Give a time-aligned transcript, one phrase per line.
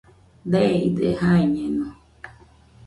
[0.51, 1.87] Deide, jaiñeno.